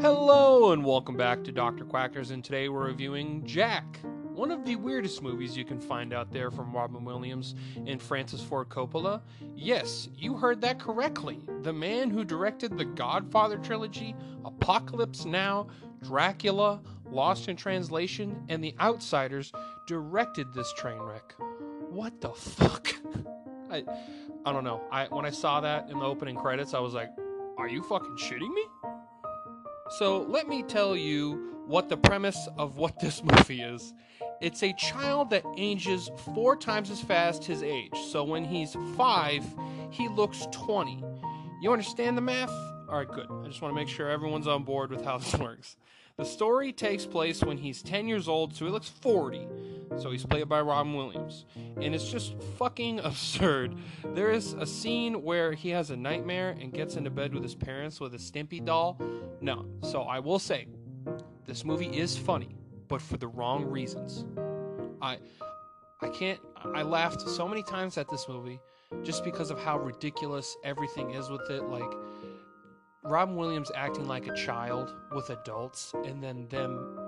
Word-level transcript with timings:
Hello 0.00 0.70
and 0.70 0.84
welcome 0.84 1.16
back 1.16 1.42
to 1.42 1.50
Dr. 1.50 1.84
Quackers, 1.84 2.30
and 2.30 2.44
today 2.44 2.68
we're 2.68 2.86
reviewing 2.86 3.44
Jack, 3.44 3.98
one 4.32 4.52
of 4.52 4.64
the 4.64 4.76
weirdest 4.76 5.24
movies 5.24 5.56
you 5.56 5.64
can 5.64 5.80
find 5.80 6.12
out 6.12 6.32
there 6.32 6.52
from 6.52 6.72
Robin 6.72 7.04
Williams 7.04 7.56
and 7.84 8.00
Francis 8.00 8.40
Ford 8.40 8.68
Coppola. 8.68 9.20
Yes, 9.56 10.08
you 10.16 10.34
heard 10.34 10.60
that 10.60 10.78
correctly. 10.78 11.40
The 11.62 11.72
man 11.72 12.10
who 12.10 12.22
directed 12.22 12.78
the 12.78 12.84
Godfather 12.84 13.58
trilogy, 13.58 14.14
Apocalypse 14.44 15.24
Now, 15.24 15.66
Dracula, 16.00 16.80
Lost 17.10 17.48
in 17.48 17.56
Translation, 17.56 18.40
and 18.48 18.62
The 18.62 18.76
Outsiders 18.78 19.50
directed 19.88 20.54
this 20.54 20.72
train 20.74 21.00
wreck. 21.00 21.34
What 21.90 22.20
the 22.20 22.30
fuck? 22.30 22.94
I 23.70 23.82
I 24.46 24.52
don't 24.52 24.64
know. 24.64 24.80
I 24.92 25.06
when 25.06 25.26
I 25.26 25.30
saw 25.30 25.60
that 25.60 25.90
in 25.90 25.98
the 25.98 26.04
opening 26.04 26.36
credits, 26.36 26.72
I 26.72 26.78
was 26.78 26.94
like, 26.94 27.10
"Are 27.56 27.68
you 27.68 27.82
fucking 27.82 28.16
shitting 28.16 28.54
me?" 28.54 28.62
So 29.90 30.22
let 30.22 30.48
me 30.48 30.62
tell 30.62 30.96
you 30.96 31.62
what 31.66 31.88
the 31.88 31.96
premise 31.96 32.48
of 32.58 32.76
what 32.76 33.00
this 33.00 33.22
movie 33.36 33.62
is. 33.62 33.94
It's 34.40 34.62
a 34.62 34.72
child 34.74 35.30
that 35.30 35.44
ages 35.56 36.10
four 36.34 36.56
times 36.56 36.90
as 36.90 37.00
fast 37.00 37.44
his 37.44 37.62
age. 37.62 37.94
So 38.10 38.22
when 38.22 38.44
he's 38.44 38.76
five, 38.96 39.44
he 39.90 40.08
looks 40.08 40.46
20. 40.52 41.02
You 41.62 41.72
understand 41.72 42.16
the 42.16 42.22
math? 42.22 42.50
All 42.88 42.98
right, 42.98 43.08
good. 43.08 43.26
I 43.30 43.46
just 43.46 43.60
want 43.60 43.72
to 43.72 43.74
make 43.74 43.88
sure 43.88 44.08
everyone's 44.08 44.46
on 44.46 44.62
board 44.62 44.90
with 44.90 45.04
how 45.04 45.18
this 45.18 45.34
works. 45.38 45.76
The 46.18 46.24
story 46.24 46.72
takes 46.72 47.06
place 47.06 47.44
when 47.44 47.58
he's 47.58 47.80
10 47.80 48.08
years 48.08 48.26
old, 48.26 48.52
so 48.52 48.64
he 48.64 48.72
looks 48.72 48.88
40. 48.88 49.46
So 49.98 50.10
he's 50.10 50.26
played 50.26 50.48
by 50.48 50.60
Robin 50.60 50.94
Williams. 50.94 51.44
And 51.80 51.94
it's 51.94 52.10
just 52.10 52.34
fucking 52.58 52.98
absurd. 53.04 53.76
There 54.14 54.32
is 54.32 54.54
a 54.54 54.66
scene 54.66 55.22
where 55.22 55.52
he 55.52 55.68
has 55.70 55.90
a 55.90 55.96
nightmare 55.96 56.56
and 56.60 56.72
gets 56.72 56.96
into 56.96 57.10
bed 57.10 57.32
with 57.32 57.44
his 57.44 57.54
parents 57.54 58.00
with 58.00 58.14
a 58.14 58.18
Stimpy 58.18 58.64
doll. 58.64 59.00
No. 59.40 59.64
So 59.82 60.02
I 60.02 60.18
will 60.18 60.40
say, 60.40 60.66
this 61.46 61.64
movie 61.64 61.96
is 61.96 62.18
funny, 62.18 62.56
but 62.88 63.00
for 63.00 63.16
the 63.16 63.28
wrong 63.28 63.64
reasons. 63.64 64.24
I 65.00 65.18
I 66.00 66.08
can't 66.08 66.40
I 66.74 66.82
laughed 66.82 67.20
so 67.28 67.46
many 67.46 67.62
times 67.62 67.96
at 67.96 68.08
this 68.08 68.28
movie 68.28 68.58
just 69.04 69.24
because 69.24 69.50
of 69.50 69.58
how 69.60 69.78
ridiculous 69.78 70.56
everything 70.64 71.10
is 71.12 71.30
with 71.30 71.48
it 71.48 71.62
like 71.64 71.90
Robin 73.08 73.36
Williams 73.36 73.70
acting 73.74 74.06
like 74.06 74.26
a 74.26 74.34
child 74.34 74.94
with 75.12 75.30
adults 75.30 75.94
and 76.04 76.22
then 76.22 76.46
them 76.48 76.98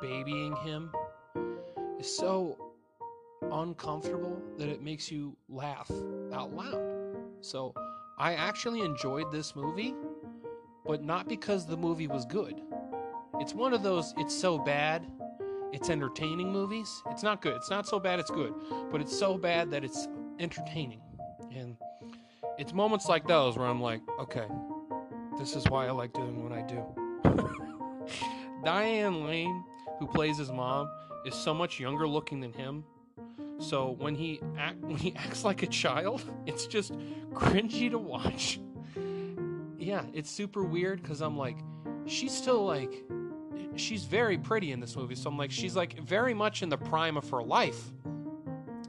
babying 0.00 0.56
him 0.56 0.90
is 1.98 2.16
so 2.16 2.72
uncomfortable 3.52 4.40
that 4.56 4.68
it 4.68 4.82
makes 4.82 5.10
you 5.10 5.36
laugh 5.50 5.90
out 6.32 6.54
loud. 6.54 6.80
So 7.42 7.74
I 8.18 8.34
actually 8.34 8.80
enjoyed 8.80 9.30
this 9.30 9.54
movie, 9.54 9.94
but 10.86 11.04
not 11.04 11.28
because 11.28 11.66
the 11.66 11.76
movie 11.76 12.06
was 12.06 12.24
good. 12.24 12.62
It's 13.38 13.52
one 13.52 13.74
of 13.74 13.82
those 13.82 14.14
it's 14.16 14.34
so 14.34 14.58
bad, 14.58 15.06
it's 15.72 15.90
entertaining 15.90 16.50
movies. 16.50 17.02
It's 17.10 17.22
not 17.22 17.42
good. 17.42 17.56
It's 17.56 17.70
not 17.70 17.86
so 17.86 18.00
bad 18.00 18.18
it's 18.18 18.30
good, 18.30 18.54
but 18.90 19.02
it's 19.02 19.16
so 19.16 19.36
bad 19.36 19.70
that 19.72 19.84
it's 19.84 20.08
entertaining. 20.38 21.02
And 21.52 21.76
it's 22.58 22.72
moments 22.72 23.08
like 23.08 23.26
those 23.26 23.58
where 23.58 23.66
I'm 23.66 23.80
like, 23.80 24.00
okay, 24.18 24.46
this 25.40 25.56
is 25.56 25.64
why 25.70 25.86
I 25.86 25.90
like 25.90 26.12
doing 26.12 26.42
what 26.42 26.52
I 26.52 26.60
do. 26.60 26.84
Diane 28.64 29.24
Lane, 29.24 29.64
who 29.98 30.06
plays 30.06 30.36
his 30.36 30.52
mom, 30.52 30.90
is 31.24 31.34
so 31.34 31.54
much 31.54 31.80
younger 31.80 32.06
looking 32.06 32.40
than 32.40 32.52
him. 32.52 32.84
So 33.58 33.96
when 33.98 34.14
he 34.14 34.40
act 34.58 34.78
when 34.80 34.96
he 34.96 35.14
acts 35.16 35.42
like 35.44 35.62
a 35.62 35.66
child, 35.66 36.22
it's 36.46 36.66
just 36.66 36.92
cringy 37.32 37.90
to 37.90 37.98
watch. 37.98 38.60
Yeah, 39.78 40.02
it's 40.12 40.30
super 40.30 40.62
weird 40.62 41.02
because 41.02 41.22
I'm 41.22 41.38
like, 41.38 41.56
she's 42.04 42.36
still 42.36 42.66
like, 42.66 43.02
she's 43.76 44.04
very 44.04 44.36
pretty 44.36 44.72
in 44.72 44.80
this 44.80 44.94
movie. 44.94 45.14
So 45.14 45.30
I'm 45.30 45.38
like, 45.38 45.50
she's 45.50 45.74
like 45.74 45.98
very 46.00 46.34
much 46.34 46.62
in 46.62 46.68
the 46.68 46.76
prime 46.76 47.16
of 47.16 47.28
her 47.30 47.42
life. 47.42 47.82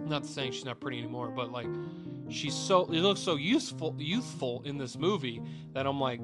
Not 0.02 0.26
saying 0.26 0.52
she's 0.52 0.66
not 0.66 0.82
pretty 0.82 1.00
anymore, 1.00 1.30
but 1.30 1.50
like, 1.50 1.68
she's 2.32 2.56
so 2.56 2.86
it 2.86 3.02
looks 3.02 3.20
so 3.20 3.36
useful 3.36 3.96
youthful 3.98 4.62
in 4.66 4.78
this 4.78 4.98
movie 4.98 5.42
that 5.74 5.86
I'm 5.86 6.00
like, 6.00 6.22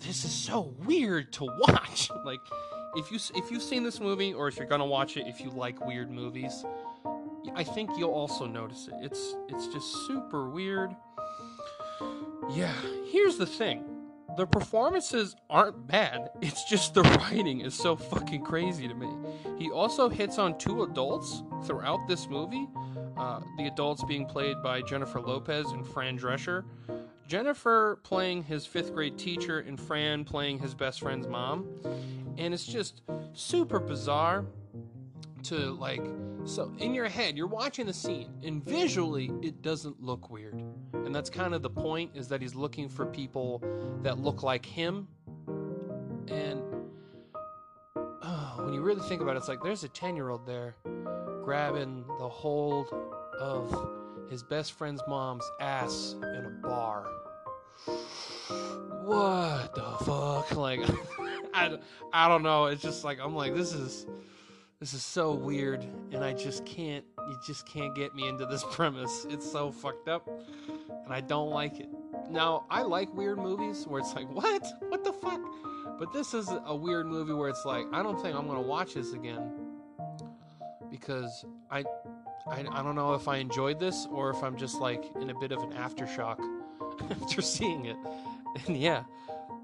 this 0.00 0.24
is 0.24 0.32
so 0.32 0.74
weird 0.84 1.32
to 1.34 1.44
watch. 1.44 2.10
like, 2.24 2.40
if 2.96 3.10
you 3.10 3.18
if 3.34 3.50
you've 3.50 3.62
seen 3.62 3.82
this 3.82 4.00
movie 4.00 4.32
or 4.32 4.48
if 4.48 4.56
you're 4.56 4.66
gonna 4.66 4.86
watch 4.86 5.16
it, 5.16 5.26
if 5.26 5.40
you 5.40 5.50
like 5.50 5.84
weird 5.84 6.10
movies, 6.10 6.64
I 7.54 7.64
think 7.64 7.90
you'll 7.98 8.12
also 8.12 8.46
notice 8.46 8.88
it. 8.88 8.94
It's 9.00 9.36
it's 9.48 9.66
just 9.68 10.06
super 10.06 10.48
weird. 10.48 10.94
Yeah, 12.50 12.74
here's 13.10 13.36
the 13.36 13.46
thing. 13.46 13.84
The 14.36 14.46
performances 14.46 15.36
aren't 15.50 15.86
bad. 15.86 16.30
It's 16.40 16.64
just 16.64 16.94
the 16.94 17.02
writing 17.30 17.60
is 17.60 17.74
so 17.74 17.96
fucking 17.96 18.42
crazy 18.44 18.88
to 18.88 18.94
me. 18.94 19.08
He 19.58 19.70
also 19.70 20.08
hits 20.08 20.38
on 20.38 20.58
two 20.58 20.84
adults 20.84 21.42
throughout 21.66 22.08
this 22.08 22.28
movie. 22.28 22.66
Uh, 23.16 23.40
the 23.58 23.66
adults 23.66 24.02
being 24.04 24.26
played 24.26 24.62
by 24.62 24.82
Jennifer 24.82 25.20
Lopez 25.20 25.66
and 25.72 25.86
Fran 25.86 26.18
Drescher. 26.18 26.64
Jennifer 27.26 27.98
playing 28.02 28.42
his 28.42 28.66
fifth 28.66 28.92
grade 28.92 29.16
teacher 29.16 29.60
and 29.60 29.80
Fran 29.80 30.24
playing 30.24 30.58
his 30.58 30.74
best 30.74 31.00
friend's 31.00 31.26
mom. 31.26 31.66
And 32.38 32.52
it's 32.52 32.66
just 32.66 33.02
super 33.32 33.78
bizarre 33.78 34.44
to 35.44 35.72
like 35.72 36.02
so 36.44 36.72
in 36.78 36.94
your 36.94 37.08
head 37.08 37.36
you're 37.36 37.46
watching 37.46 37.86
the 37.86 37.92
scene 37.92 38.30
and 38.44 38.64
visually 38.64 39.30
it 39.42 39.60
doesn't 39.62 40.00
look 40.00 40.30
weird 40.30 40.54
and 40.92 41.14
that's 41.14 41.28
kind 41.30 41.54
of 41.54 41.62
the 41.62 41.70
point 41.70 42.10
is 42.14 42.28
that 42.28 42.40
he's 42.40 42.54
looking 42.54 42.88
for 42.88 43.06
people 43.06 43.62
that 44.02 44.18
look 44.18 44.42
like 44.42 44.64
him 44.64 45.08
and 46.28 46.62
oh, 47.96 48.54
when 48.64 48.72
you 48.72 48.80
really 48.80 49.02
think 49.08 49.20
about 49.20 49.34
it 49.34 49.38
it's 49.38 49.48
like 49.48 49.62
there's 49.62 49.84
a 49.84 49.88
10 49.88 50.14
year 50.14 50.30
old 50.30 50.46
there 50.46 50.76
grabbing 51.42 52.04
the 52.18 52.28
hold 52.28 52.88
of 53.38 53.90
his 54.30 54.42
best 54.42 54.72
friend's 54.72 55.02
mom's 55.08 55.44
ass 55.60 56.14
in 56.22 56.44
a 56.46 56.66
bar. 56.66 57.06
What 59.04 59.74
the 59.74 60.04
fuck? 60.04 60.50
Like 60.56 60.80
I, 61.54 61.76
I 62.12 62.28
don't 62.28 62.42
know. 62.42 62.66
It's 62.66 62.82
just 62.82 63.04
like 63.04 63.18
i'm 63.20 63.34
like 63.34 63.54
this 63.54 63.72
is 63.72 64.06
this 64.80 64.94
is 64.94 65.04
so 65.04 65.32
weird 65.32 65.84
and 66.12 66.24
i 66.24 66.32
just 66.32 66.64
can't 66.64 67.04
you 67.28 67.38
just 67.46 67.66
can't 67.66 67.94
get 67.94 68.14
me 68.14 68.28
into 68.28 68.46
this 68.46 68.64
premise. 68.70 69.26
It's 69.28 69.50
so 69.50 69.70
fucked 69.70 70.08
up 70.08 70.28
and 71.04 71.12
i 71.12 71.20
don't 71.20 71.50
like 71.50 71.80
it. 71.80 71.88
Now 72.30 72.64
i 72.70 72.82
like 72.82 73.12
weird 73.14 73.38
movies 73.38 73.86
where 73.86 74.00
it's 74.00 74.14
like 74.14 74.30
what? 74.30 74.64
What 74.88 75.04
the 75.04 75.12
fuck? 75.12 75.40
But 75.98 76.12
this 76.12 76.34
is 76.34 76.48
a 76.66 76.74
weird 76.74 77.06
movie 77.06 77.32
where 77.32 77.48
it's 77.48 77.64
like 77.64 77.86
i 77.92 78.02
don't 78.02 78.20
think 78.20 78.36
i'm 78.36 78.46
gonna 78.46 78.60
watch 78.60 78.94
this 78.94 79.12
again 79.12 79.61
because 81.02 81.44
i 81.70 81.84
i, 82.46 82.60
I 82.70 82.82
don't 82.82 82.94
know 82.94 83.14
if 83.14 83.28
i 83.28 83.36
enjoyed 83.36 83.78
this 83.78 84.06
or 84.10 84.30
if 84.30 84.42
i'm 84.42 84.56
just 84.56 84.80
like 84.80 85.04
in 85.20 85.30
a 85.30 85.38
bit 85.38 85.52
of 85.52 85.62
an 85.62 85.72
aftershock 85.72 86.38
after 87.10 87.42
seeing 87.42 87.86
it 87.86 87.96
and 88.66 88.76
yeah 88.76 89.04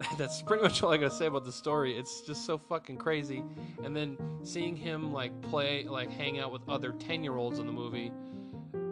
that's 0.16 0.42
pretty 0.42 0.62
much 0.62 0.82
all 0.82 0.92
I 0.92 0.96
gotta 0.96 1.10
say 1.14 1.26
about 1.26 1.44
the 1.44 1.52
story. 1.52 1.96
It's 1.96 2.20
just 2.20 2.44
so 2.44 2.58
fucking 2.58 2.98
crazy. 2.98 3.42
And 3.82 3.96
then 3.96 4.16
seeing 4.42 4.76
him 4.76 5.12
like 5.12 5.38
play, 5.42 5.84
like 5.84 6.10
hang 6.10 6.38
out 6.38 6.52
with 6.52 6.62
other 6.68 6.92
10 6.92 7.24
year 7.24 7.36
olds 7.36 7.58
in 7.58 7.66
the 7.66 7.72
movie, 7.72 8.12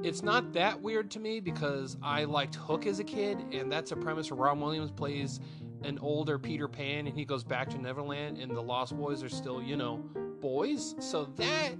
it's 0.02 0.22
not 0.22 0.52
that 0.52 0.80
weird 0.80 1.10
to 1.12 1.20
me 1.20 1.40
because 1.40 1.96
I 2.02 2.24
liked 2.24 2.54
Hook 2.56 2.86
as 2.86 2.98
a 2.98 3.04
kid, 3.04 3.38
and 3.52 3.70
that's 3.70 3.92
a 3.92 3.96
premise 3.96 4.30
where 4.30 4.38
Robin 4.38 4.62
Williams 4.62 4.90
plays 4.90 5.40
an 5.82 5.98
older 6.00 6.38
Peter 6.38 6.68
Pan 6.68 7.06
and 7.06 7.16
he 7.16 7.24
goes 7.24 7.44
back 7.44 7.70
to 7.70 7.78
Neverland, 7.78 8.38
and 8.38 8.50
the 8.50 8.60
Lost 8.60 8.96
Boys 8.96 9.22
are 9.22 9.28
still, 9.28 9.62
you 9.62 9.76
know, 9.76 9.96
boys. 10.40 10.94
So 10.98 11.24
that 11.36 11.72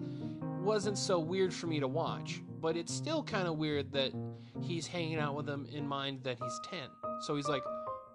wasn't 0.67 0.99
so 0.99 1.19
weird 1.19 1.55
for 1.55 1.67
me 1.67 1.81
to 1.81 1.89
watch. 1.89 2.43
But 2.61 2.77
it's 2.77 2.93
still 2.93 3.23
kind 3.23 3.47
of 3.47 3.57
weird 3.57 3.93
that 3.93 4.13
he's 4.61 4.87
hanging 4.87 5.19
out 5.19 5.35
with 5.35 5.47
them 5.47 5.67
in 5.73 5.87
mind 5.87 6.25
that 6.25 6.39
he's 6.43 6.61
10. 6.71 6.81
So 7.23 7.37
he's 7.37 7.49
like, 7.49 7.63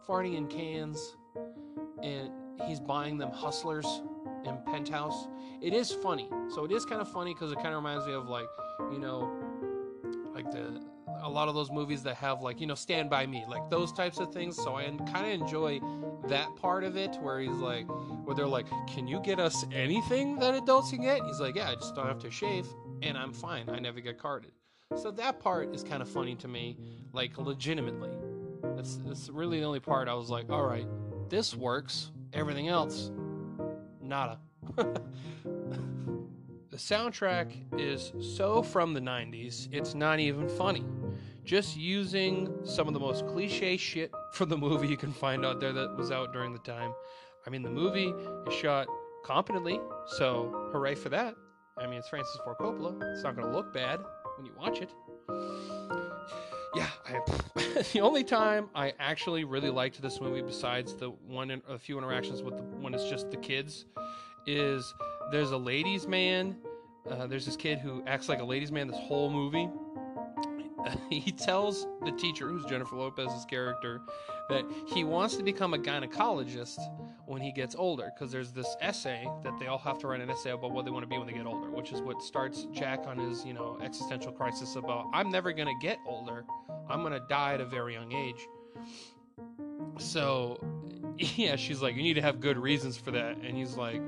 farting 0.07 0.35
in 0.35 0.47
cans 0.47 1.15
and 2.01 2.29
he's 2.67 2.79
buying 2.79 3.17
them 3.17 3.31
hustlers 3.31 3.85
in 4.45 4.57
penthouse 4.65 5.27
it 5.61 5.73
is 5.73 5.91
funny 5.91 6.27
so 6.49 6.65
it 6.65 6.71
is 6.71 6.85
kind 6.85 7.01
of 7.01 7.11
funny 7.11 7.33
because 7.33 7.51
it 7.51 7.55
kind 7.55 7.69
of 7.69 7.75
reminds 7.75 8.05
me 8.05 8.13
of 8.13 8.27
like 8.27 8.47
you 8.91 8.97
know 8.97 9.31
like 10.33 10.49
the 10.51 10.81
a 11.23 11.29
lot 11.29 11.47
of 11.47 11.53
those 11.53 11.69
movies 11.69 12.01
that 12.01 12.15
have 12.15 12.41
like 12.41 12.59
you 12.59 12.65
know 12.65 12.73
stand 12.73 13.09
by 13.09 13.27
me 13.27 13.45
like 13.47 13.69
those 13.69 13.93
types 13.93 14.17
of 14.17 14.33
things 14.33 14.55
so 14.55 14.75
i 14.75 14.83
kind 15.13 15.25
of 15.25 15.31
enjoy 15.31 15.79
that 16.27 16.47
part 16.55 16.83
of 16.83 16.97
it 16.97 17.15
where 17.21 17.39
he's 17.39 17.51
like 17.51 17.85
where 18.31 18.35
they're 18.37 18.47
like 18.47 18.67
can 18.87 19.07
you 19.07 19.19
get 19.19 19.39
us 19.39 19.65
anything 19.73 20.37
that 20.37 20.55
adults 20.55 20.91
can 20.91 21.01
get 21.01 21.21
he's 21.25 21.39
like 21.39 21.55
yeah 21.55 21.69
i 21.69 21.75
just 21.75 21.93
don't 21.95 22.07
have 22.07 22.19
to 22.19 22.31
shave 22.31 22.65
and 23.01 23.17
i'm 23.17 23.33
fine 23.33 23.69
i 23.69 23.79
never 23.79 23.99
get 23.99 24.17
carded 24.17 24.51
so 24.95 25.11
that 25.11 25.39
part 25.39 25.73
is 25.75 25.83
kind 25.83 26.01
of 26.01 26.07
funny 26.09 26.35
to 26.35 26.47
me 26.47 26.77
like 27.13 27.37
legitimately 27.37 28.09
that's, 28.75 28.97
that's 29.05 29.29
really 29.29 29.59
the 29.59 29.65
only 29.65 29.79
part 29.79 30.07
I 30.07 30.13
was 30.13 30.29
like, 30.29 30.49
all 30.49 30.63
right, 30.63 30.87
this 31.29 31.55
works. 31.55 32.11
Everything 32.33 32.67
else, 32.69 33.11
nada. 34.01 34.39
the 34.75 35.01
soundtrack 36.73 37.53
is 37.77 38.13
so 38.35 38.63
from 38.63 38.93
the 38.93 38.99
90s, 38.99 39.67
it's 39.71 39.93
not 39.93 40.19
even 40.19 40.47
funny. 40.47 40.85
Just 41.43 41.75
using 41.75 42.53
some 42.63 42.87
of 42.87 42.93
the 42.93 42.99
most 42.99 43.27
cliche 43.27 43.75
shit 43.75 44.11
from 44.33 44.49
the 44.49 44.57
movie 44.57 44.87
you 44.87 44.97
can 44.97 45.11
find 45.11 45.45
out 45.45 45.59
there 45.59 45.73
that 45.73 45.97
was 45.97 46.11
out 46.11 46.31
during 46.31 46.53
the 46.53 46.59
time. 46.59 46.93
I 47.45 47.49
mean, 47.49 47.63
the 47.63 47.69
movie 47.69 48.13
is 48.47 48.53
shot 48.53 48.87
competently, 49.23 49.79
so 50.17 50.69
hooray 50.71 50.95
for 50.95 51.09
that. 51.09 51.35
I 51.77 51.87
mean, 51.87 51.99
it's 51.99 52.09
Francis 52.09 52.37
Ford 52.43 52.57
Coppola. 52.59 53.13
It's 53.13 53.23
not 53.23 53.35
going 53.35 53.47
to 53.47 53.53
look 53.53 53.73
bad 53.73 53.99
when 54.37 54.45
you 54.45 54.51
watch 54.57 54.81
it. 54.81 54.91
Yeah, 56.75 56.87
I, 57.05 57.19
the 57.93 57.99
only 58.01 58.23
time 58.23 58.69
I 58.75 58.93
actually 58.99 59.43
really 59.43 59.69
liked 59.69 60.01
this 60.01 60.21
movie, 60.21 60.41
besides 60.41 60.95
the 60.95 61.09
one, 61.09 61.51
in, 61.51 61.61
a 61.67 61.77
few 61.77 61.97
interactions 61.97 62.43
with 62.43 62.57
the, 62.57 62.63
when 62.63 62.93
it's 62.93 63.09
just 63.09 63.31
the 63.31 63.37
kids, 63.37 63.85
is 64.45 64.93
there's 65.31 65.51
a 65.51 65.57
ladies' 65.57 66.07
man. 66.07 66.57
Uh, 67.09 67.27
there's 67.27 67.45
this 67.45 67.55
kid 67.55 67.79
who 67.79 68.03
acts 68.05 68.29
like 68.29 68.39
a 68.39 68.45
ladies' 68.45 68.71
man 68.71 68.87
this 68.87 68.99
whole 68.99 69.29
movie. 69.29 69.69
he 71.09 71.31
tells 71.31 71.87
the 72.05 72.11
teacher, 72.11 72.47
who's 72.47 72.65
Jennifer 72.65 72.95
Lopez's 72.95 73.45
character, 73.45 74.01
that 74.49 74.63
he 74.87 75.03
wants 75.03 75.35
to 75.35 75.43
become 75.43 75.73
a 75.73 75.77
gynecologist 75.77 76.79
when 77.25 77.41
he 77.41 77.51
gets 77.51 77.75
older 77.75 78.11
because 78.13 78.31
there's 78.31 78.51
this 78.51 78.75
essay 78.81 79.27
that 79.43 79.57
they 79.59 79.67
all 79.67 79.77
have 79.77 79.97
to 79.99 80.07
write 80.07 80.21
an 80.21 80.29
essay 80.29 80.51
about 80.51 80.71
what 80.71 80.85
they 80.85 80.91
want 80.91 81.03
to 81.03 81.07
be 81.07 81.17
when 81.17 81.27
they 81.27 81.33
get 81.33 81.45
older 81.45 81.69
which 81.69 81.91
is 81.91 82.01
what 82.01 82.21
starts 82.21 82.67
jack 82.73 83.03
on 83.05 83.17
his 83.17 83.45
you 83.45 83.53
know 83.53 83.77
existential 83.81 84.31
crisis 84.31 84.75
about 84.75 85.05
i'm 85.13 85.29
never 85.29 85.53
going 85.53 85.67
to 85.67 85.85
get 85.85 85.97
older. 86.05 86.43
I'm 86.89 87.01
going 87.01 87.13
to 87.13 87.25
die 87.29 87.53
at 87.53 87.61
a 87.61 87.65
very 87.65 87.93
young 87.93 88.11
age. 88.11 88.47
So 89.97 90.59
yeah 91.17 91.55
she's 91.55 91.81
like 91.81 91.95
you 91.95 92.03
need 92.03 92.15
to 92.15 92.21
have 92.21 92.39
good 92.39 92.57
reasons 92.57 92.97
for 92.97 93.11
that. 93.11 93.37
And 93.37 93.55
he's 93.55 93.75
like 93.75 94.01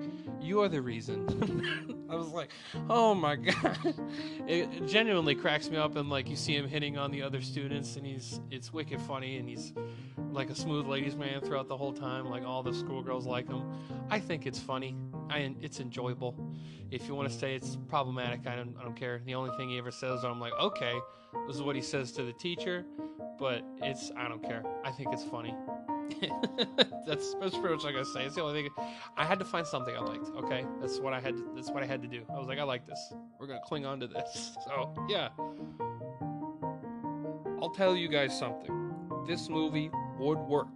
you 0.44 0.62
are 0.62 0.70
the 0.70 0.82
reason 0.82 2.06
i 2.10 2.16
was 2.16 2.28
like 2.30 2.52
oh 2.90 3.14
my 3.14 3.36
god 3.52 3.96
it 4.48 4.86
genuinely 4.86 5.36
cracks 5.36 5.70
me 5.70 5.78
up 5.78 5.96
and 5.96 6.10
like 6.10 6.30
you 6.30 6.36
see 6.36 6.56
him 6.56 6.68
hitting 6.68 6.98
on 6.98 7.12
the 7.12 7.22
other 7.22 7.42
students 7.42 7.96
and 7.96 8.06
he's 8.06 8.42
it's 8.52 8.72
wicked 8.74 9.02
funny 9.02 9.38
and 9.38 9.48
he's 9.48 9.74
like 10.34 10.50
a 10.50 10.56
smooth 10.56 10.88
ladies 10.88 11.16
man 11.16 11.42
throughout 11.42 11.68
the 11.68 11.78
whole 11.78 11.94
time. 11.94 12.30
Like 12.30 12.44
all 12.44 12.64
the 12.64 12.74
schoolgirls 12.74 13.26
like 13.26 13.48
him. 13.48 13.64
I 14.10 14.20
think 14.20 14.46
it's 14.46 14.60
funny. 14.60 14.98
I 15.30 15.56
it's 15.62 15.80
enjoyable. 15.80 16.36
If 16.92 17.08
you 17.08 17.16
want 17.16 17.30
to 17.30 17.36
say 17.36 17.56
it's 17.56 17.78
problematic, 17.88 18.48
I 18.48 18.56
don't 18.56 18.76
I 18.80 18.84
don't 18.84 18.96
care. 18.96 19.22
The 19.26 19.36
only 19.36 19.56
thing 19.58 19.70
he 19.70 19.78
ever 19.78 19.92
says, 19.92 20.24
I'm 20.24 20.40
like, 20.40 20.54
okay, 20.60 20.94
this 21.48 21.56
is 21.56 21.62
what 21.62 21.76
he 21.76 21.82
says 21.82 22.12
to 22.14 22.24
the 22.24 22.34
teacher, 22.34 22.86
but 23.40 23.64
it's 23.82 24.12
I 24.18 24.28
don't 24.28 24.44
care. 24.44 24.64
I 24.84 24.92
think 24.92 25.10
it's 25.14 25.24
funny. 25.24 25.56
that's 27.08 27.36
that's 27.36 27.58
pretty 27.58 27.76
much 27.76 27.84
like 27.84 27.96
I 27.96 28.04
say. 28.04 28.24
It's 28.26 28.36
the 28.36 28.44
only 28.44 28.64
thing. 28.64 28.72
I 29.18 29.26
had 29.26 29.40
to 29.40 29.46
find 29.46 29.66
something 29.66 29.96
I 29.96 30.00
liked. 30.00 30.28
Okay, 30.38 30.66
that's 30.82 31.00
what 31.00 31.14
I 31.14 31.20
had. 31.20 31.38
To, 31.38 31.52
that's 31.56 31.72
what 31.72 31.84
I 31.84 31.86
had 31.86 32.02
to 32.02 32.08
do. 32.08 32.24
I 32.34 32.38
was 32.38 32.48
like, 32.48 32.60
I 32.60 32.64
like 32.64 32.86
this. 32.86 33.14
We're 33.40 33.48
gonna 33.48 33.62
cling 33.66 33.86
on 33.86 34.00
to 34.00 34.08
this. 34.08 34.58
So 34.66 34.94
yeah, 35.10 35.30
I'll 37.62 37.74
tell 37.76 37.96
you 37.96 38.08
guys 38.08 38.38
something. 38.38 38.94
This 39.28 39.50
movie 39.50 39.92
would 40.20 40.40
work 40.40 40.68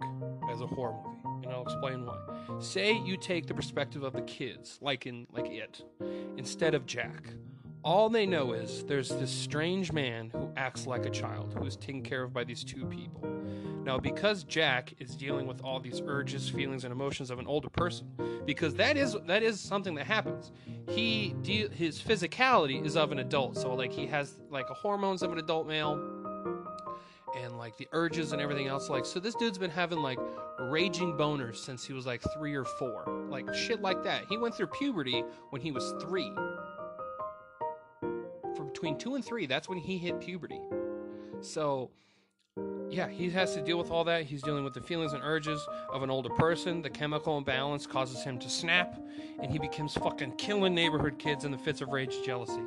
as 0.50 0.60
a 0.60 0.66
horror 0.66 0.94
movie, 1.04 1.46
and 1.46 1.52
I'll 1.52 1.62
explain 1.62 2.04
why. 2.04 2.16
Say 2.60 2.98
you 2.98 3.16
take 3.16 3.46
the 3.46 3.54
perspective 3.54 4.02
of 4.02 4.12
the 4.12 4.22
kids, 4.22 4.78
like 4.82 5.06
in 5.06 5.26
like 5.32 5.46
it, 5.46 5.82
instead 6.36 6.74
of 6.74 6.86
Jack. 6.86 7.30
All 7.84 8.10
they 8.10 8.26
know 8.26 8.52
is 8.52 8.84
there's 8.84 9.08
this 9.08 9.30
strange 9.30 9.92
man 9.92 10.30
who 10.30 10.52
acts 10.56 10.86
like 10.86 11.06
a 11.06 11.10
child 11.10 11.54
who 11.56 11.64
is 11.64 11.76
taken 11.76 12.02
care 12.02 12.24
of 12.24 12.32
by 12.32 12.44
these 12.44 12.64
two 12.64 12.84
people. 12.86 13.22
Now, 13.84 13.98
because 13.98 14.44
Jack 14.44 14.94
is 14.98 15.16
dealing 15.16 15.46
with 15.46 15.62
all 15.62 15.80
these 15.80 16.02
urges, 16.06 16.48
feelings, 16.48 16.84
and 16.84 16.92
emotions 16.92 17.30
of 17.30 17.38
an 17.38 17.46
older 17.46 17.70
person, 17.70 18.06
because 18.44 18.74
that 18.74 18.96
is 18.96 19.16
that 19.26 19.42
is 19.42 19.60
something 19.60 19.94
that 19.94 20.06
happens. 20.06 20.52
He 20.88 21.34
de- 21.42 21.68
his 21.68 22.00
physicality 22.00 22.84
is 22.84 22.96
of 22.96 23.12
an 23.12 23.18
adult, 23.18 23.56
so 23.56 23.74
like 23.74 23.92
he 23.92 24.06
has 24.06 24.40
like 24.50 24.68
a 24.70 24.74
hormones 24.74 25.22
of 25.22 25.32
an 25.32 25.38
adult 25.38 25.66
male, 25.66 25.94
and 27.36 27.56
like 27.56 27.76
the 27.76 27.88
urges 27.92 28.32
and 28.32 28.42
everything 28.42 28.66
else. 28.66 28.88
Like, 28.88 29.06
so 29.06 29.20
this 29.20 29.34
dude's 29.34 29.58
been 29.58 29.70
having 29.70 30.00
like 30.00 30.18
raging 30.58 31.14
boners 31.14 31.56
since 31.56 31.84
he 31.84 31.92
was 31.92 32.06
like 32.06 32.22
three 32.36 32.54
or 32.54 32.64
four, 32.64 33.26
like 33.28 33.52
shit 33.54 33.80
like 33.80 34.02
that. 34.04 34.24
He 34.28 34.36
went 34.36 34.54
through 34.54 34.68
puberty 34.68 35.24
when 35.50 35.62
he 35.62 35.72
was 35.72 35.94
three. 36.00 36.30
For 38.56 38.64
between 38.64 38.98
two 38.98 39.14
and 39.14 39.24
three, 39.24 39.46
that's 39.46 39.68
when 39.68 39.78
he 39.78 39.98
hit 39.98 40.20
puberty. 40.20 40.60
So, 41.40 41.90
yeah, 42.90 43.08
he 43.08 43.30
has 43.30 43.54
to 43.54 43.62
deal 43.62 43.78
with 43.78 43.90
all 43.90 44.04
that. 44.04 44.24
He's 44.24 44.42
dealing 44.42 44.64
with 44.64 44.74
the 44.74 44.80
feelings 44.80 45.12
and 45.12 45.22
urges 45.22 45.60
of 45.92 46.02
an 46.02 46.10
older 46.10 46.30
person. 46.30 46.82
The 46.82 46.90
chemical 46.90 47.36
imbalance 47.38 47.86
causes 47.86 48.22
him 48.22 48.38
to 48.38 48.48
snap, 48.48 49.00
and 49.40 49.50
he 49.50 49.58
becomes 49.58 49.94
fucking 49.94 50.32
killing 50.36 50.74
neighborhood 50.74 51.18
kids 51.18 51.44
in 51.44 51.50
the 51.50 51.58
fits 51.58 51.80
of 51.80 51.88
rage 51.88 52.14
and 52.14 52.24
jealousy. 52.24 52.62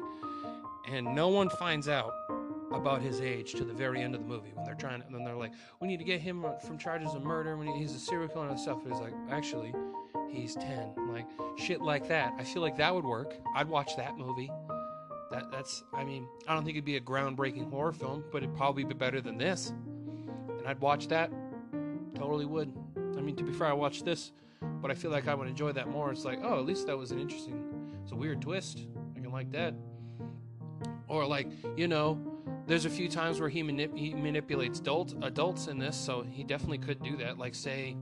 And 0.88 1.16
no 1.16 1.30
one 1.30 1.50
finds 1.50 1.88
out 1.88 2.14
about 2.72 3.02
his 3.02 3.22
age 3.22 3.54
to 3.54 3.64
the 3.64 3.74
very 3.74 4.02
end 4.02 4.16
of 4.16 4.22
the 4.22 4.28
movie 4.28 4.52
when 4.54 4.66
they're 4.66 4.76
trying 4.76 5.02
and 5.02 5.14
then 5.14 5.26
they're 5.26 5.36
like 5.36 5.52
we 5.82 5.90
need 5.90 5.98
to 5.98 6.06
get 6.06 6.22
him 6.22 6.46
from 6.66 6.78
charges 6.78 7.14
of 7.14 7.24
murder. 7.24 7.58
When 7.58 7.68
he's 7.68 7.94
a 7.94 8.00
serial 8.00 8.30
killer 8.30 8.48
and 8.48 8.60
stuff. 8.60 8.80
He's 8.88 9.00
like 9.00 9.14
actually 9.30 9.74
he's 10.30 10.56
10 10.56 10.94
like 11.12 11.28
shit 11.58 11.82
like 11.82 12.08
that. 12.08 12.34
I 12.38 12.44
feel 12.44 12.62
like 12.62 12.78
that 12.78 12.94
would 12.94 13.06
work. 13.06 13.36
I'd 13.56 13.68
watch 13.68 13.96
that 13.98 14.18
movie. 14.18 14.50
That 15.32 15.50
that's 15.50 15.82
i 15.94 16.04
mean 16.04 16.28
i 16.46 16.54
don't 16.54 16.66
think 16.66 16.76
it'd 16.76 16.84
be 16.84 16.98
a 16.98 17.02
groundbreaking 17.02 17.70
horror 17.70 17.94
film 17.94 18.26
but 18.34 18.44
it'd 18.44 18.54
probably 18.54 18.84
be 18.84 18.94
better 18.94 19.22
than 19.22 19.38
this 19.38 19.72
and 20.62 20.70
i'd 20.70 20.80
watch 20.80 21.08
that. 21.08 21.32
Totally 22.16 22.46
would. 22.46 22.72
I 23.18 23.22
mean 23.22 23.36
to 23.36 23.44
be 23.44 23.52
fair 23.52 23.68
i 23.68 23.74
watched 23.74 24.06
this 24.06 24.32
but 24.82 24.92
i 24.92 24.94
feel 24.94 25.12
like 25.12 25.28
i 25.28 25.34
would 25.34 25.48
enjoy 25.48 25.72
that 25.74 25.90
more. 25.90 26.12
It's 26.12 26.26
like 26.26 26.40
oh 26.44 26.60
at 26.60 26.66
least 26.66 26.88
that 26.88 26.98
was 26.98 27.12
an 27.12 27.20
interesting 27.20 27.64
it's 28.04 28.12
a 28.12 28.16
weird 28.16 28.42
twist. 28.42 28.88
I 29.16 29.20
can 29.20 29.32
like 29.32 29.52
that. 29.52 29.74
Or 31.08 31.26
like 31.26 31.48
you 31.76 31.88
know 31.88 32.20
there's 32.68 32.86
a 32.86 32.90
few 32.90 33.10
times 33.10 33.40
where 33.40 33.50
he, 33.50 33.64
manip- 33.64 33.98
he 33.98 34.14
manipulates 34.14 34.80
adult, 34.80 35.14
adults 35.24 35.68
in 35.68 35.78
this, 35.78 35.98
so 35.98 36.22
he 36.22 36.44
definitely 36.44 36.78
could 36.78 37.02
do 37.02 37.18
that. 37.18 37.38
Like, 37.38 37.56
say, 37.56 37.98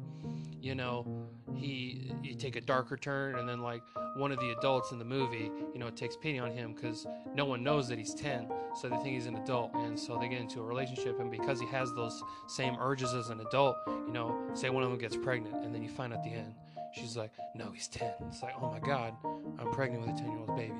you 0.61 0.75
know, 0.75 1.18
he 1.55 2.11
you 2.23 2.35
take 2.35 2.55
a 2.55 2.61
darker 2.61 2.97
turn, 2.97 3.35
and 3.37 3.47
then 3.47 3.61
like 3.61 3.81
one 4.15 4.31
of 4.31 4.39
the 4.39 4.51
adults 4.51 4.91
in 4.91 4.99
the 4.99 5.05
movie, 5.05 5.51
you 5.73 5.79
know, 5.79 5.87
it 5.87 5.95
takes 5.95 6.15
pity 6.15 6.39
on 6.39 6.51
him 6.51 6.73
because 6.73 7.05
no 7.33 7.45
one 7.45 7.63
knows 7.63 7.87
that 7.89 7.97
he's 7.97 8.13
ten, 8.13 8.47
so 8.79 8.89
they 8.89 8.95
think 8.97 9.15
he's 9.15 9.27
an 9.27 9.35
adult, 9.35 9.73
and 9.75 9.99
so 9.99 10.17
they 10.17 10.27
get 10.27 10.39
into 10.39 10.59
a 10.59 10.63
relationship, 10.63 11.19
and 11.19 11.31
because 11.31 11.59
he 11.59 11.67
has 11.67 11.93
those 11.93 12.21
same 12.47 12.75
urges 12.79 13.13
as 13.13 13.29
an 13.29 13.39
adult, 13.41 13.77
you 13.87 14.11
know, 14.11 14.35
say 14.53 14.69
one 14.69 14.83
of 14.83 14.89
them 14.89 14.99
gets 14.99 15.15
pregnant, 15.15 15.63
and 15.63 15.73
then 15.73 15.81
you 15.83 15.89
find 15.89 16.13
at 16.13 16.23
the 16.23 16.29
end, 16.29 16.53
she's 16.93 17.15
like, 17.15 17.31
no, 17.55 17.71
he's 17.71 17.87
ten. 17.87 18.13
It's 18.27 18.41
like, 18.41 18.53
oh 18.61 18.69
my 18.71 18.79
god, 18.79 19.13
I'm 19.59 19.71
pregnant 19.71 20.05
with 20.05 20.15
a 20.15 20.17
ten 20.17 20.31
year 20.31 20.39
old 20.39 20.55
baby, 20.55 20.73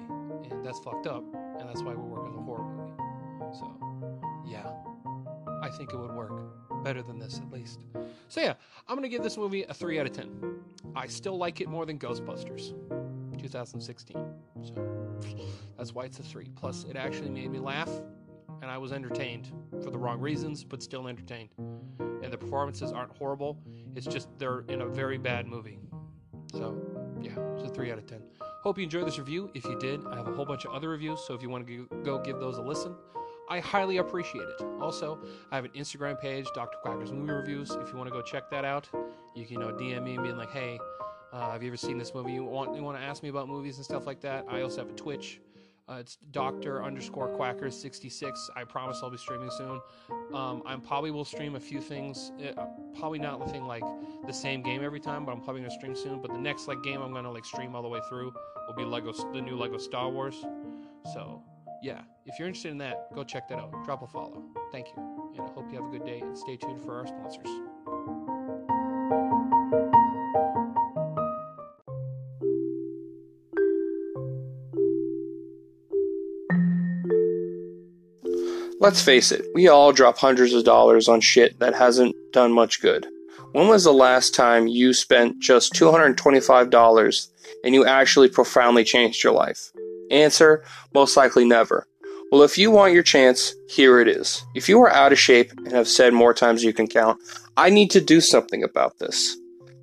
and 0.50 0.66
that's 0.66 0.80
fucked 0.80 1.08
up, 1.08 1.24
and 1.34 1.68
that's 1.68 1.82
why 1.82 1.94
we 1.94 2.04
work 2.04 2.28
as 2.28 2.36
a 2.36 2.40
horror 2.40 2.64
movie. 2.64 2.94
So, 3.58 3.66
yeah, 4.46 4.72
I 5.62 5.70
think 5.78 5.94
it 5.94 5.98
would 5.98 6.12
work 6.12 6.32
better 6.84 7.02
than 7.02 7.20
this 7.20 7.40
at 7.40 7.52
least. 7.52 7.80
So, 8.28 8.42
yeah, 8.42 8.54
I'm 8.88 9.02
to 9.02 9.10
give 9.10 9.24
this 9.24 9.38
movie 9.38 9.64
a 9.64 9.74
3 9.74 10.00
out 10.00 10.06
of 10.06 10.14
10. 10.14 10.30
I 10.96 11.08
still 11.08 11.38
like 11.38 11.62
it 11.62 11.68
more 11.68 11.86
than 11.86 11.98
Ghostbusters 11.98 12.74
2016. 13.38 14.18
So, 14.62 14.74
that's 15.78 15.94
why 15.94 16.06
it's 16.06 16.20
a 16.20 16.24
3. 16.24 16.50
Plus, 16.56 16.86
it 16.86 16.96
actually 16.96 17.30
made 17.30 17.52
me 17.52 17.60
laugh 17.60 17.90
and 18.62 18.70
I 18.70 18.78
was 18.78 18.92
entertained 18.92 19.52
for 19.82 19.90
the 19.90 19.98
wrong 19.98 20.20
reasons, 20.20 20.64
but 20.64 20.84
still 20.84 21.08
entertained. 21.08 21.50
And 22.00 22.32
the 22.32 22.38
performances 22.38 22.92
aren't 22.92 23.16
horrible, 23.18 23.58
it's 23.96 24.06
just 24.06 24.28
they're 24.38 24.62
in 24.68 24.82
a 24.82 24.88
very 24.88 25.18
bad 25.18 25.48
movie. 25.48 25.80
So, 26.52 26.78
yeah, 27.22 27.38
it's 27.56 27.64
a 27.64 27.74
3 27.74 27.92
out 27.92 27.98
of 28.00 28.08
10. 28.08 28.22
Hope 28.62 28.78
you 28.78 28.84
enjoyed 28.84 29.08
this 29.08 29.18
review. 29.18 29.50
If 29.54 29.64
you 29.66 29.80
did, 29.80 30.06
I 30.08 30.18
have 30.18 30.28
a 30.28 30.34
whole 30.34 30.46
bunch 30.46 30.66
of 30.66 30.74
other 30.74 30.90
reviews, 30.90 31.22
so 31.26 31.34
if 31.34 31.42
you 31.42 31.50
want 31.50 31.66
to 31.68 31.88
go 32.04 32.20
give 32.20 32.40
those 32.40 32.58
a 32.58 32.62
listen, 32.62 32.96
I 33.50 33.60
highly 33.60 33.98
appreciate 33.98 34.48
it. 34.48 34.62
Also, 34.80 35.20
I 35.52 35.56
have 35.56 35.66
an 35.66 35.72
Instagram 35.72 36.20
page, 36.20 36.48
Dr. 36.54 36.78
Quacker's 36.84 37.12
Movie 37.12 37.32
Reviews. 37.34 37.72
If 37.72 37.90
you 37.92 37.98
want 37.98 38.08
to 38.08 38.14
go 38.14 38.22
check 38.22 38.50
that 38.52 38.64
out, 38.64 38.88
you 39.36 39.46
can 39.46 39.54
you 39.54 39.60
know 39.60 39.74
DM 39.74 40.04
me 40.04 40.16
and 40.16 40.24
be 40.24 40.32
like, 40.32 40.52
hey, 40.52 40.80
uh, 41.34 41.52
have 41.52 41.64
you 41.64 41.70
ever 41.70 41.78
seen 41.78 41.98
this 41.98 42.14
movie? 42.14 42.34
You 42.34 42.44
want 42.44 42.76
you 42.76 42.84
want 42.84 42.98
to 42.98 43.04
ask 43.04 43.24
me 43.24 43.30
about 43.30 43.48
movies 43.48 43.78
and 43.78 43.86
stuff 43.86 44.06
like 44.06 44.22
that? 44.22 44.46
I 44.50 44.62
also 44.62 44.82
have 44.82 44.90
a 44.90 44.96
Twitch. 44.96 45.42
Uh, 45.88 45.98
it's 46.00 46.18
Doctor 46.30 46.84
underscore 46.84 47.30
Quackers 47.30 47.74
sixty 47.74 48.10
six. 48.10 48.50
I 48.56 48.64
promise 48.64 49.00
I'll 49.02 49.10
be 49.10 49.18
streaming 49.18 49.50
soon. 49.50 49.82
Um, 50.34 50.62
I 50.66 50.76
probably 50.76 51.10
will 51.10 51.26
stream 51.26 51.56
a 51.56 51.60
few 51.60 51.82
things. 51.82 52.32
Uh, 52.40 52.66
probably 52.98 53.18
not 53.18 53.40
the 53.40 53.52
thing 53.52 53.66
like 53.66 53.84
the 54.28 54.34
same 54.34 54.62
game 54.62 54.84
every 54.84 55.00
time, 55.00 55.26
but 55.26 55.32
I'm 55.32 55.42
probably 55.42 55.62
gonna 55.62 55.74
stream 55.74 55.96
soon. 55.96 56.22
But 56.22 56.32
the 56.32 56.38
next 56.40 56.68
like 56.68 56.84
game 56.84 57.02
I'm 57.02 57.14
gonna 57.14 57.32
like 57.32 57.46
stream 57.46 57.76
all 57.76 57.82
the 57.82 57.88
way 57.88 58.00
through 58.08 58.32
will 58.68 58.76
be 58.76 58.84
Lego, 58.84 59.12
the 59.34 59.42
new 59.42 59.56
Lego 59.56 59.80
Star 59.80 60.10
Wars. 60.10 60.46
So 61.14 61.42
yeah, 61.82 62.02
if 62.26 62.38
you're 62.38 62.48
interested 62.48 62.72
in 62.72 62.78
that, 62.80 63.14
go 63.16 63.24
check 63.24 63.48
that 63.50 63.58
out. 63.58 63.72
Drop 63.86 64.02
a 64.02 64.08
follow. 64.08 64.44
Thank 64.72 64.88
you. 64.88 65.34
And 65.38 65.48
I 65.48 65.52
hope 65.54 65.72
you 65.72 65.82
have 65.82 65.88
a 65.88 65.98
good 65.98 66.06
day 66.06 66.20
and 66.20 66.38
stay 66.38 66.58
tuned 66.58 66.82
for 66.82 66.98
our 66.98 67.08
sponsors. 67.08 67.48
Let's 78.82 79.02
face 79.02 79.32
it, 79.34 79.46
we 79.54 79.68
all 79.68 79.92
drop 79.92 80.18
hundreds 80.18 80.54
of 80.54 80.64
dollars 80.64 81.10
on 81.10 81.20
shit 81.20 81.60
that 81.60 81.76
hasn't 81.76 82.16
done 82.32 82.54
much 82.54 82.82
good. 82.82 83.06
When 83.52 83.68
was 83.68 83.84
the 83.84 83.94
last 83.94 84.34
time 84.34 84.68
you 84.68 84.94
spent 84.94 85.40
just 85.40 85.74
$225 85.74 87.28
and 87.64 87.74
you 87.76 87.86
actually 87.86 88.30
profoundly 88.30 88.84
changed 88.84 89.24
your 89.24 89.34
life? 89.34 89.72
Answer, 90.12 90.64
most 90.94 91.16
likely 91.16 91.46
never. 91.46 91.86
Well, 92.32 92.44
if 92.44 92.58
you 92.58 92.70
want 92.70 92.94
your 92.94 93.04
chance, 93.04 93.56
here 93.70 94.00
it 94.00 94.08
is. 94.08 94.44
If 94.54 94.70
you 94.70 94.80
are 94.82 94.92
out 94.92 95.12
of 95.12 95.20
shape 95.20 95.52
and 95.58 95.72
have 95.72 95.88
said 95.88 96.14
more 96.14 96.34
times 96.34 96.64
you 96.64 96.74
can 96.74 96.88
count, 96.88 97.20
I 97.58 97.70
need 97.70 97.90
to 97.92 98.02
do 98.02 98.22
something 98.22 98.64
about 98.64 99.00
this. 99.00 99.36